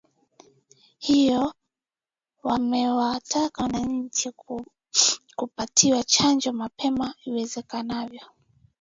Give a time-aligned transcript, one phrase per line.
[0.97, 1.53] hiyo
[2.43, 4.31] wamewataka wananchi
[5.37, 8.21] kupatiwa chanjo mapema iwezekanavyo